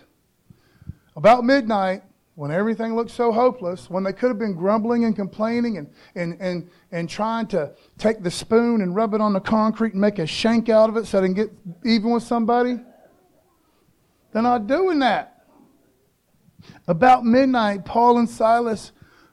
[1.15, 2.03] About midnight,
[2.35, 6.37] when everything looked so hopeless, when they could have been grumbling and complaining and, and,
[6.41, 10.19] and, and trying to take the spoon and rub it on the concrete and make
[10.19, 11.49] a shank out of it so they can get
[11.85, 12.77] even with somebody,
[14.33, 15.36] they're not doing that.
[16.87, 18.91] About midnight, Paul and Silas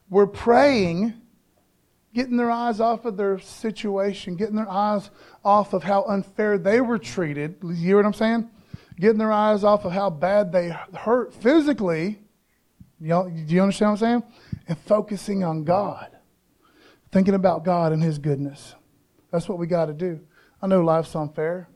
[0.08, 1.14] were praying
[2.14, 5.10] getting their eyes off of their situation, getting their eyes
[5.44, 7.56] off of how unfair they were treated.
[7.62, 8.48] You hear what I'm saying?
[8.98, 12.20] Getting their eyes off of how bad they hurt physically.
[13.00, 14.22] You do you understand what I'm saying?
[14.68, 16.16] And focusing on God.
[17.10, 18.76] Thinking about God and His goodness.
[19.32, 20.20] That's what we got to do.
[20.62, 21.68] I know life's unfair.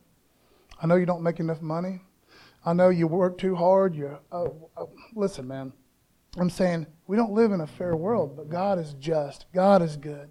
[0.80, 2.02] I know you don't make enough money.
[2.64, 3.94] I know you work too hard.
[3.94, 5.72] You, oh, oh, listen, man.
[6.36, 9.46] I'm saying we don't live in a fair world, but God is just.
[9.52, 10.28] God is good.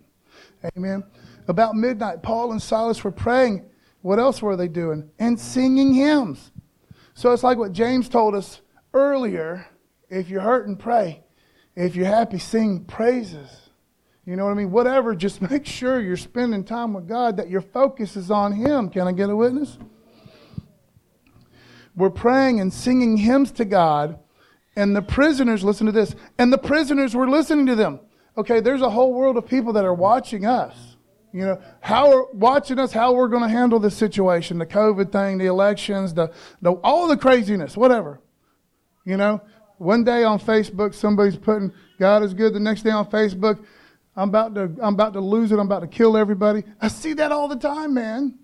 [0.75, 1.03] Amen.
[1.47, 3.65] About midnight, Paul and Silas were praying.
[4.01, 5.09] What else were they doing?
[5.19, 6.51] And singing hymns.
[7.13, 8.61] So it's like what James told us
[8.93, 9.65] earlier.
[10.09, 11.23] If you're hurting, pray.
[11.75, 13.49] If you're happy, sing praises.
[14.25, 14.71] You know what I mean?
[14.71, 18.89] Whatever, just make sure you're spending time with God, that your focus is on Him.
[18.89, 19.77] Can I get a witness?
[21.97, 24.19] We're praying and singing hymns to God
[24.77, 27.99] and the prisoners, listen to this, and the prisoners were listening to them.
[28.37, 30.95] Okay, there's a whole world of people that are watching us.
[31.33, 35.11] You know, how are watching us, how we're going to handle this situation, the COVID
[35.11, 36.31] thing, the elections, the,
[36.61, 38.21] the all the craziness, whatever.
[39.03, 39.41] You know,
[39.79, 42.53] one day on Facebook, somebody's putting God is good.
[42.53, 43.65] The next day on Facebook,
[44.15, 45.55] I'm about to I'm about to lose it.
[45.55, 46.63] I'm about to kill everybody.
[46.79, 48.37] I see that all the time, man.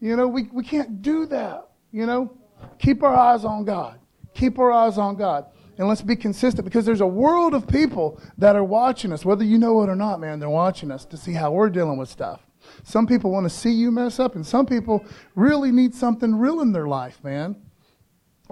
[0.00, 1.68] You know, we, we can't do that.
[1.92, 2.37] You know,
[2.78, 3.98] keep our eyes on God.
[4.34, 5.46] Keep our eyes on God
[5.78, 9.44] and let's be consistent because there's a world of people that are watching us, whether
[9.44, 12.08] you know it or not, man, they're watching us to see how we're dealing with
[12.08, 12.44] stuff.
[12.82, 16.60] Some people want to see you mess up, and some people really need something real
[16.60, 17.56] in their life, man.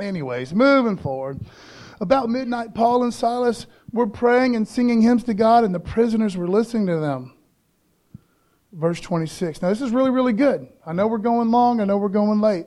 [0.00, 1.40] Anyways, moving forward.
[2.00, 6.36] About midnight, Paul and Silas were praying and singing hymns to God, and the prisoners
[6.36, 7.34] were listening to them.
[8.72, 9.62] Verse 26.
[9.62, 10.68] Now, this is really, really good.
[10.86, 12.66] I know we're going long, I know we're going late.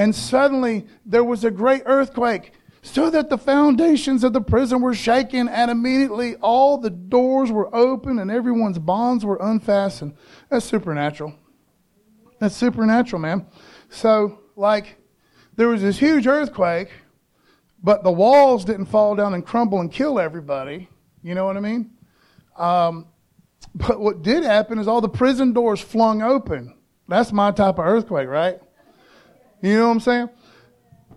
[0.00, 4.94] And suddenly there was a great earthquake, so that the foundations of the prison were
[4.94, 10.14] shaken, and immediately all the doors were open and everyone's bonds were unfastened.
[10.48, 11.34] That's supernatural.
[12.38, 13.44] That's supernatural, man.
[13.90, 14.96] So, like,
[15.56, 16.88] there was this huge earthquake,
[17.82, 20.88] but the walls didn't fall down and crumble and kill everybody.
[21.22, 21.90] You know what I mean?
[22.56, 23.06] Um,
[23.74, 26.74] but what did happen is all the prison doors flung open.
[27.06, 28.60] That's my type of earthquake, right?
[29.62, 30.30] You know what I'm saying?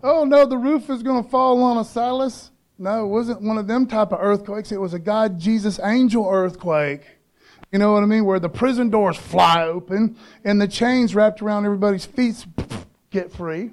[0.03, 2.51] Oh no, the roof is going to fall on a Silas.
[2.77, 4.71] No, it wasn't one of them type of earthquakes.
[4.71, 7.01] It was a God Jesus angel earthquake.
[7.71, 8.25] You know what I mean?
[8.25, 12.45] Where the prison doors fly open and the chains wrapped around everybody's feet
[13.09, 13.71] get free.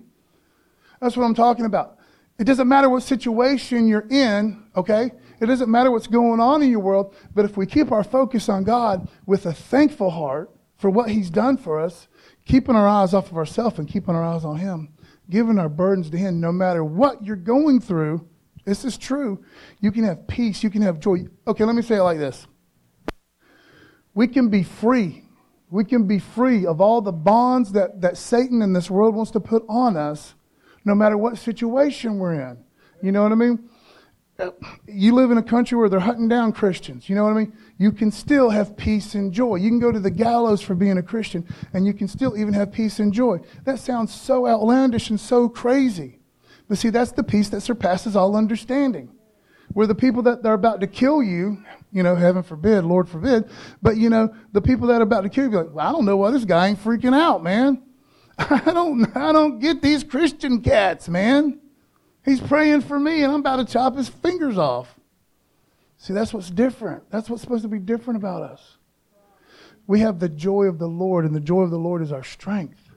[1.01, 1.99] That's what I'm talking about.
[2.39, 5.11] It doesn't matter what situation you're in, okay?
[5.41, 8.49] It doesn't matter what's going on in your world, but if we keep our focus
[8.49, 10.51] on God with a thankful heart
[10.81, 12.09] for what He's done for us,
[12.47, 14.95] keeping our eyes off of ourselves and keeping our eyes on Him,
[15.29, 18.27] giving our burdens to Him, no matter what you're going through,
[18.65, 19.45] this is true.
[19.81, 21.27] You can have peace, you can have joy.
[21.47, 22.47] Okay, let me say it like this
[24.15, 25.25] we can be free.
[25.71, 29.31] We can be free of all the bonds that, that Satan in this world wants
[29.33, 30.35] to put on us,
[30.85, 32.59] no matter what situation we're in.
[33.03, 33.70] You know what I mean?
[34.87, 37.09] You live in a country where they're hunting down Christians.
[37.09, 37.53] You know what I mean?
[37.79, 39.57] You can still have peace and joy.
[39.57, 42.55] You can go to the gallows for being a Christian, and you can still even
[42.55, 43.41] have peace and joy.
[43.65, 46.21] That sounds so outlandish and so crazy.
[46.69, 49.11] But see, that's the peace that surpasses all understanding
[49.73, 53.49] where the people that are about to kill you, you know, heaven forbid, Lord forbid,
[53.81, 55.93] but you know, the people that are about to kill you, be like, well, I
[55.93, 57.83] don't know why this guy ain't freaking out, man.
[58.39, 61.60] I don't, I don't get these Christian cats, man.
[62.25, 64.95] He's praying for me, and I'm about to chop his fingers off.
[65.97, 67.11] See, that's what's different.
[67.11, 68.77] That's what's supposed to be different about us.
[69.87, 72.25] We have the joy of the Lord, and the joy of the Lord is our
[72.25, 72.91] strength.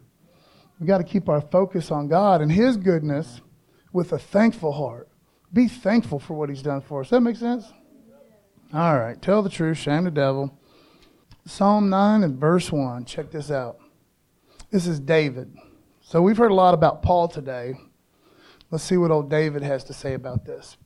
[0.80, 3.42] We've got to keep our focus on God and His goodness
[3.92, 5.08] with a thankful heart.
[5.54, 7.10] Be thankful for what he's done for us.
[7.12, 7.72] That make sense?
[8.74, 9.22] All right.
[9.22, 10.58] Tell the truth, shame the devil.
[11.46, 13.06] Psalm 9 and verse 1.
[13.06, 13.78] Check this out.
[14.72, 15.56] This is David.
[16.02, 17.76] So we've heard a lot about Paul today.
[18.74, 20.78] Let's see what old David has to say about this.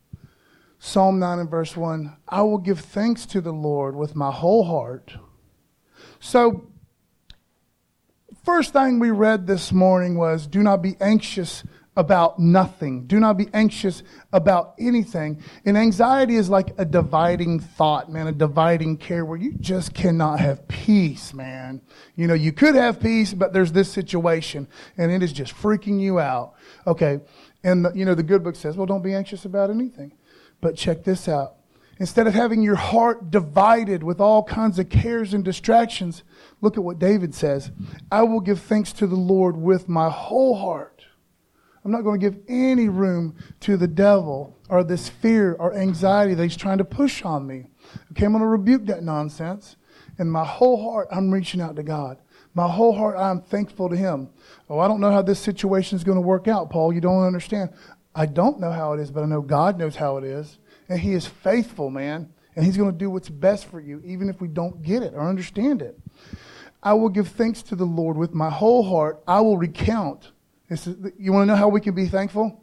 [0.78, 4.66] Psalm 9 and verse 1 I will give thanks to the Lord with my whole
[4.66, 5.14] heart.
[6.20, 6.68] So,
[8.44, 11.64] first thing we read this morning was do not be anxious
[11.98, 13.08] about nothing.
[13.08, 15.42] Do not be anxious about anything.
[15.66, 20.40] And anxiety is like a dividing thought, man, a dividing care where you just cannot
[20.40, 21.82] have peace, man.
[22.16, 26.00] You know, you could have peace, but there's this situation and it is just freaking
[26.00, 26.54] you out.
[26.86, 27.22] Okay.
[27.64, 30.14] And, the, you know, the good book says, well, don't be anxious about anything.
[30.62, 31.56] But check this out.
[32.00, 36.24] Instead of having your heart divided with all kinds of cares and distractions,
[36.62, 37.72] look at what David says.
[38.12, 41.06] I will give thanks to the Lord with my whole heart.
[41.84, 46.34] I'm not going to give any room to the devil or this fear or anxiety
[46.34, 47.68] that he's trying to push on me.
[48.12, 49.78] Okay, I'm going to rebuke that nonsense.
[50.20, 52.18] In my whole heart, I'm reaching out to God.
[52.58, 54.30] My whole heart, I'm thankful to Him.
[54.68, 56.92] Oh, I don't know how this situation is going to work out, Paul.
[56.92, 57.70] You don't understand.
[58.16, 60.58] I don't know how it is, but I know God knows how it is.
[60.90, 62.34] And He is faithful, man.
[62.56, 65.14] And He's going to do what's best for you, even if we don't get it
[65.14, 66.00] or understand it.
[66.82, 69.22] I will give thanks to the Lord with my whole heart.
[69.28, 70.32] I will recount
[70.68, 70.90] is,
[71.20, 72.60] you want to know how we can be thankful?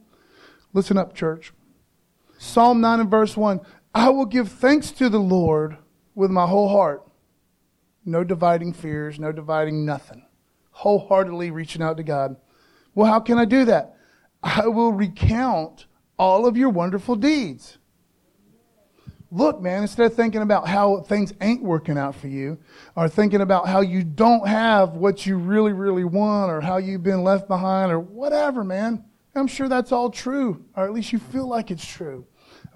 [0.73, 1.53] Listen up, church.
[2.37, 3.61] Psalm 9 and verse 1
[3.95, 5.77] I will give thanks to the Lord
[6.17, 7.07] with my whole heart.
[8.05, 10.25] No dividing fears, no dividing nothing.
[10.71, 12.37] Wholeheartedly reaching out to God.
[12.95, 13.97] Well, how can I do that?
[14.43, 15.87] I will recount
[16.19, 17.79] all of your wonderful deeds
[19.35, 22.57] look, man, instead of thinking about how things ain't working out for you,
[22.95, 27.03] or thinking about how you don't have what you really, really want, or how you've
[27.03, 29.05] been left behind, or whatever, man.
[29.35, 32.25] I'm sure that's all true, or at least you feel like it's true.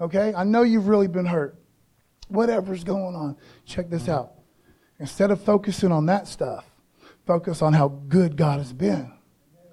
[0.01, 0.33] Okay?
[0.35, 1.57] I know you've really been hurt.
[2.27, 4.33] Whatever's going on, check this out.
[4.99, 6.65] Instead of focusing on that stuff,
[7.25, 9.11] focus on how good God has been.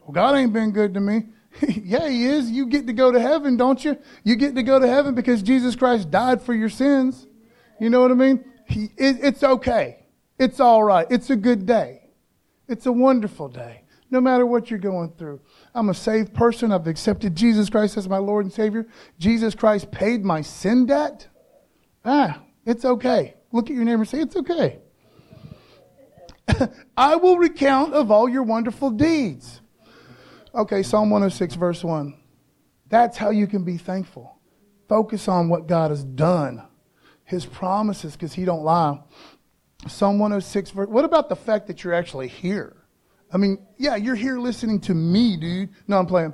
[0.02, 1.26] Well, God ain't been good to me.
[1.68, 2.50] yeah, he is.
[2.50, 3.96] You get to go to heaven, don't you?
[4.24, 7.26] You get to go to heaven because Jesus Christ died for your sins.
[7.80, 8.44] You know what I mean?
[8.66, 10.06] He, it, it's okay.
[10.38, 11.06] It's all right.
[11.10, 12.02] It's a good day.
[12.68, 15.40] It's a wonderful day, no matter what you're going through.
[15.74, 16.72] I'm a saved person.
[16.72, 18.86] I've accepted Jesus Christ as my Lord and Savior.
[19.18, 21.28] Jesus Christ paid my sin debt.
[22.04, 23.34] Ah, it's okay.
[23.52, 24.80] Look at your neighbor and say, It's okay.
[26.96, 29.60] I will recount of all your wonderful deeds.
[30.54, 32.14] Okay, Psalm 106, verse 1.
[32.88, 34.38] That's how you can be thankful.
[34.88, 36.62] Focus on what God has done,
[37.24, 38.98] His promises, because He don't lie.
[39.88, 42.76] Psalm 106, verse, what about the fact that you're actually here?
[43.32, 45.70] I mean, yeah, you're here listening to me, dude.
[45.88, 46.32] No, I'm playing.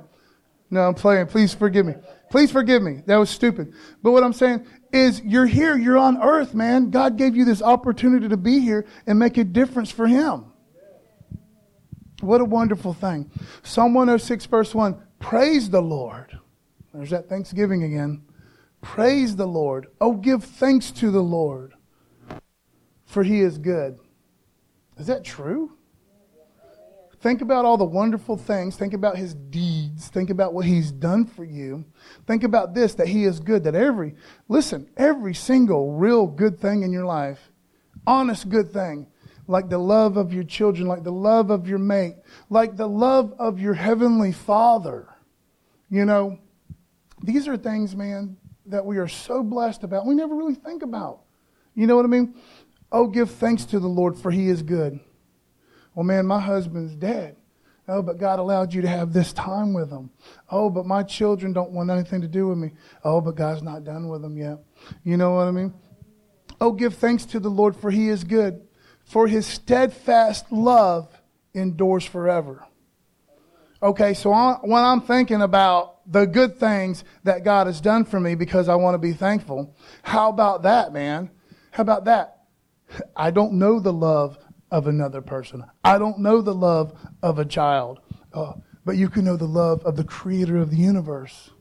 [0.73, 1.27] No, I'm playing.
[1.27, 1.93] Please forgive me.
[2.31, 3.03] Please forgive me.
[3.05, 3.73] That was stupid.
[4.01, 6.89] But what I'm saying is you're here, you're on earth, man.
[6.89, 10.51] God gave you this opportunity to be here and make a difference for Him.
[12.21, 13.29] What a wonderful thing.
[13.61, 16.39] Psalm 106, verse 1 Praise the Lord.
[16.91, 18.23] There's that Thanksgiving again.
[18.81, 19.87] Praise the Lord.
[20.01, 21.75] Oh, give thanks to the Lord,
[23.05, 23.99] for He is good.
[24.97, 25.77] Is that true?
[27.23, 28.75] Think about all the wonderful things.
[28.75, 30.09] Think about his deeds.
[30.09, 31.85] Think about what he's done for you.
[32.27, 33.63] Think about this that he is good.
[33.63, 34.15] That every,
[34.49, 37.49] listen, every single real good thing in your life,
[38.05, 39.07] honest good thing,
[39.47, 42.15] like the love of your children, like the love of your mate,
[42.49, 45.07] like the love of your heavenly father.
[45.89, 46.37] You know,
[47.23, 50.05] these are things, man, that we are so blessed about.
[50.05, 51.21] We never really think about.
[51.73, 52.35] You know what I mean?
[52.91, 54.99] Oh, give thanks to the Lord, for he is good.
[55.95, 57.35] Well, man, my husband's dead.
[57.87, 60.09] Oh, but God allowed you to have this time with him.
[60.49, 62.71] Oh, but my children don't want anything to do with me.
[63.03, 64.59] Oh, but God's not done with them yet.
[65.03, 65.73] You know what I mean?
[66.61, 68.61] Oh, give thanks to the Lord, for he is good,
[69.03, 71.09] for his steadfast love
[71.53, 72.65] endures forever.
[73.81, 74.31] Okay, so
[74.63, 78.75] when I'm thinking about the good things that God has done for me because I
[78.75, 81.29] want to be thankful, how about that, man?
[81.71, 82.45] How about that?
[83.13, 84.37] I don't know the love
[84.73, 85.63] of another person.
[85.83, 87.99] I don't know the love of a child,
[88.33, 88.53] uh,
[88.83, 91.51] but you can know the love of the creator of the universe.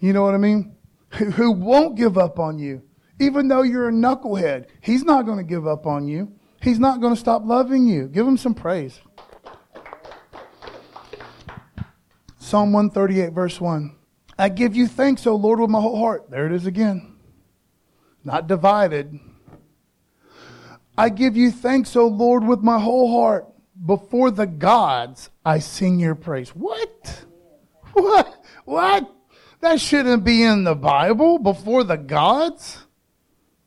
[0.00, 0.74] You know what I mean?
[1.10, 2.82] Who, who won't give up on you.
[3.20, 6.32] Even though you're a knucklehead, he's not going to give up on you.
[6.60, 8.08] He's not going to stop loving you.
[8.08, 9.00] Give him some praise.
[12.40, 13.94] Psalm 138, verse 1.
[14.36, 16.28] I give you thanks, O Lord, with my whole heart.
[16.28, 17.14] There it is again.
[18.24, 19.18] Not divided,
[20.98, 23.46] I give you thanks, O Lord, with my whole heart.
[23.86, 26.50] Before the gods, I sing your praise.
[26.50, 27.24] What?
[27.92, 28.44] What?
[28.64, 29.08] What?
[29.60, 31.38] That shouldn't be in the Bible.
[31.38, 32.78] Before the gods?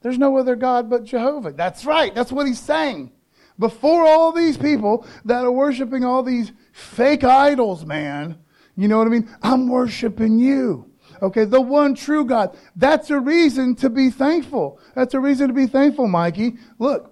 [0.01, 1.53] There's no other God but Jehovah.
[1.53, 2.13] That's right.
[2.13, 3.13] That's what he's saying.
[3.57, 8.39] Before all these people that are worshiping all these fake idols, man,
[8.75, 9.29] you know what I mean?
[9.41, 10.91] I'm worshiping you.
[11.21, 12.57] Okay, the one true God.
[12.75, 14.79] That's a reason to be thankful.
[14.95, 16.57] That's a reason to be thankful, Mikey.
[16.79, 17.10] Look,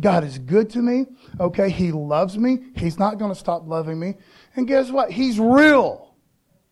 [0.00, 1.06] God is good to me.
[1.40, 2.58] Okay, He loves me.
[2.76, 4.14] He's not going to stop loving me.
[4.54, 5.10] And guess what?
[5.10, 6.14] He's real.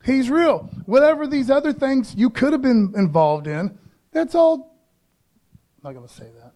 [0.03, 0.69] He's real.
[0.85, 3.77] Whatever these other things you could have been involved in,
[4.11, 4.79] that's all.
[5.53, 6.53] I'm not going to say that.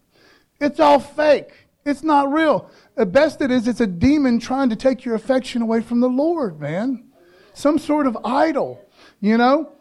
[0.60, 1.52] It's all fake.
[1.84, 2.70] It's not real.
[2.96, 3.66] At best, it is.
[3.66, 7.10] It's a demon trying to take your affection away from the Lord, man.
[7.54, 8.86] Some sort of idol,
[9.20, 9.72] you know.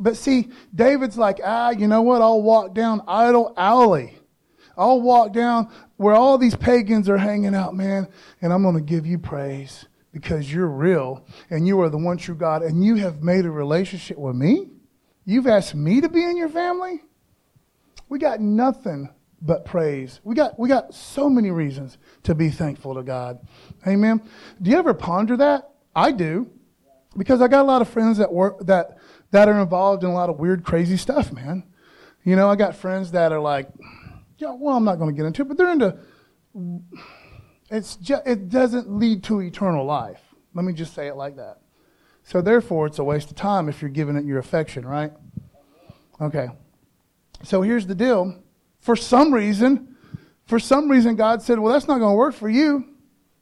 [0.00, 2.22] But see, David's like, ah, you know what?
[2.22, 4.18] I'll walk down idol alley.
[4.76, 8.08] I'll walk down where all these pagans are hanging out, man,
[8.40, 12.16] and I'm going to give you praise because you're real and you are the one
[12.16, 14.70] true God and you have made a relationship with me.
[15.24, 17.02] You've asked me to be in your family.
[18.08, 19.08] We got nothing
[19.40, 20.20] but praise.
[20.22, 23.40] We got, we got so many reasons to be thankful to God.
[23.86, 24.22] Amen.
[24.60, 25.70] Do you ever ponder that?
[25.94, 26.50] I do.
[27.16, 28.98] Because I got a lot of friends that work that
[29.34, 31.64] that are involved in a lot of weird, crazy stuff, man.
[32.22, 33.68] You know, I got friends that are like,
[34.38, 35.96] yeah, well, I'm not going to get into it, but they're into.
[37.70, 40.20] It's it doesn't lead to eternal life.
[40.54, 41.58] Let me just say it like that.
[42.22, 45.12] So therefore, it's a waste of time if you're giving it your affection, right?
[46.20, 46.48] Okay.
[47.42, 48.42] So here's the deal.
[48.80, 49.96] For some reason,
[50.46, 52.94] for some reason, God said, "Well, that's not going to work for you.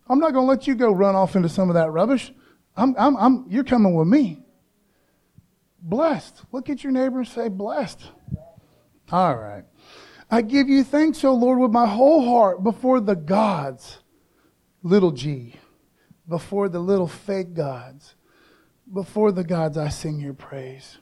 [0.09, 2.33] I'm not going to let you go run off into some of that rubbish.
[2.77, 4.45] I'm, I'm, I'm, you're coming with me.
[5.81, 6.43] Blessed.
[6.53, 8.01] Look at your neighbor and say, blessed.
[9.11, 9.65] All right.
[10.33, 13.99] I give you thanks, O Lord, with my whole heart before the gods,
[14.83, 15.57] little g,
[16.27, 18.15] before the little fake gods,
[18.91, 20.97] before the gods, I sing your praise.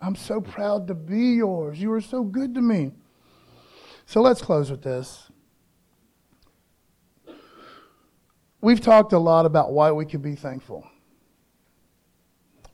[0.00, 1.80] I'm so proud to be yours.
[1.80, 2.90] You are so good to me.
[4.04, 5.30] So let's close with this.
[8.60, 10.84] We've talked a lot about why we can be thankful.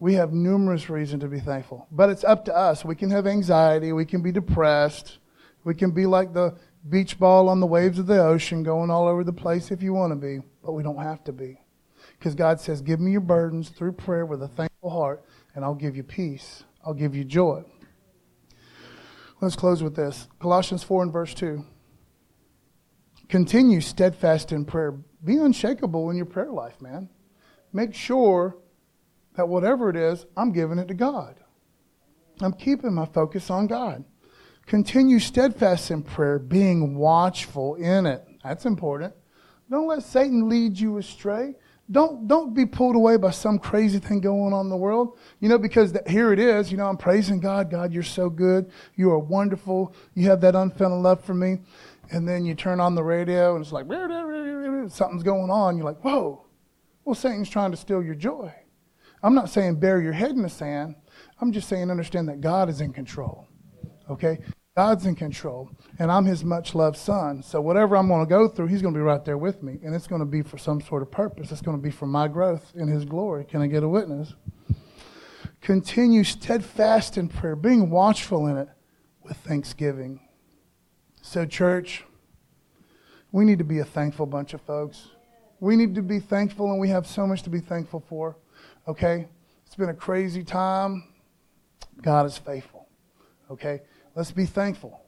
[0.01, 2.83] We have numerous reasons to be thankful, but it's up to us.
[2.83, 5.19] We can have anxiety, we can be depressed,
[5.65, 6.57] we can be like the
[6.89, 9.93] beach ball on the waves of the ocean, going all over the place if you
[9.93, 11.61] want to be, but we don't have to be.
[12.19, 15.75] Because God says, Give me your burdens through prayer with a thankful heart, and I'll
[15.75, 16.65] give you peace.
[16.85, 17.65] I'll give you joy.
[19.41, 21.65] Let's close with this Colossians 4 and verse 2.
[23.29, 24.93] Continue steadfast in prayer.
[25.23, 27.09] Be unshakable in your prayer life, man.
[27.73, 28.57] Make sure
[29.37, 31.37] that whatever it is, I'm giving it to God.
[32.41, 34.05] I'm keeping my focus on God.
[34.69, 38.23] Continue steadfast in prayer, being watchful in it.
[38.45, 39.15] That's important.
[39.71, 41.55] Don't let Satan lead you astray.
[41.91, 45.19] don't don't be pulled away by some crazy thing going on in the world.
[45.41, 47.71] You know because the, here it is you know i'm praising god.
[47.71, 48.71] God you're so good.
[48.95, 49.95] You are wonderful.
[50.13, 51.61] You have that unfailing love for me.
[52.11, 53.87] And then you turn on the radio and it's like
[54.93, 55.79] something's going on.
[55.79, 56.45] You're like whoa.
[57.07, 58.53] Well satan's trying to steal your joy.
[59.23, 60.95] I'm not saying bury your head in the sand.
[61.41, 63.48] I'm just saying understand that god is in control
[64.11, 64.39] okay
[64.79, 67.43] God's in control, and I'm his much loved son.
[67.43, 69.81] So whatever I'm going to go through, he's going to be right there with me,
[69.83, 71.51] and it's going to be for some sort of purpose.
[71.51, 73.45] It's going to be for my growth in his glory.
[73.45, 74.35] Can I get a witness?
[75.61, 78.69] Continue steadfast in prayer, being watchful in it
[79.25, 80.21] with thanksgiving.
[81.23, 82.05] So, church,
[83.33, 85.09] we need to be a thankful bunch of folks.
[85.59, 88.37] We need to be thankful, and we have so much to be thankful for.
[88.87, 89.27] Okay?
[89.67, 91.03] It's been a crazy time.
[92.01, 92.87] God is faithful.
[93.51, 93.81] Okay?
[94.19, 95.01] Let's be thankful.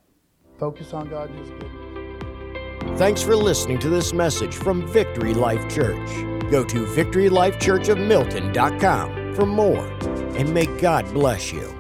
[0.61, 2.97] Focus on God and His goodness.
[2.97, 6.09] Thanks for listening to this message from Victory Life Church.
[6.49, 9.85] Go to victorylifechurchofmilton.com for more,
[10.37, 11.80] and may God bless you.